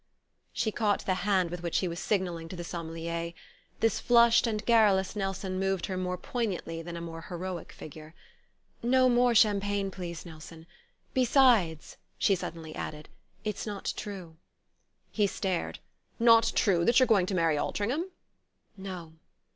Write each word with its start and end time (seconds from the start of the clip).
She 0.51 0.71
caught 0.71 1.05
the 1.05 1.13
hand 1.13 1.51
with 1.51 1.61
which 1.61 1.77
he 1.77 1.87
was 1.87 1.99
signalling 1.99 2.49
to 2.49 2.55
the 2.55 2.63
sommelier. 2.63 3.33
This 3.81 3.99
flushed 3.99 4.47
and 4.47 4.65
garrulous 4.65 5.15
Nelson 5.15 5.59
moved 5.59 5.85
her 5.85 5.95
more 5.95 6.17
poignantly 6.17 6.81
than 6.81 6.97
a 6.97 7.01
more 7.01 7.21
heroic 7.29 7.71
figure. 7.71 8.15
"No 8.81 9.07
more 9.09 9.35
champagne, 9.35 9.91
please, 9.91 10.25
Nelson. 10.25 10.65
Besides," 11.13 11.97
she 12.17 12.33
suddenly 12.33 12.75
added, 12.75 13.09
"it's 13.43 13.67
not 13.67 13.93
true." 13.95 14.37
He 15.11 15.27
stared. 15.27 15.77
"Not 16.17 16.51
true 16.55 16.83
that 16.83 16.99
you're 16.99 17.05
going 17.05 17.27
to 17.27 17.35
marry 17.35 17.59
Altringham?" 17.59 18.09
"No." 18.75 19.13